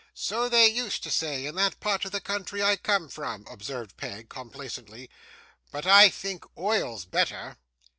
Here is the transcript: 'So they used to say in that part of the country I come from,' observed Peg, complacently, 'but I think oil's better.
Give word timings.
'So 0.15 0.49
they 0.49 0.67
used 0.67 1.03
to 1.03 1.11
say 1.11 1.45
in 1.45 1.53
that 1.53 1.79
part 1.79 2.05
of 2.05 2.11
the 2.11 2.19
country 2.19 2.63
I 2.63 2.75
come 2.75 3.07
from,' 3.07 3.45
observed 3.47 3.97
Peg, 3.97 4.29
complacently, 4.29 5.11
'but 5.71 5.85
I 5.85 6.09
think 6.09 6.43
oil's 6.57 7.05
better. 7.05 7.57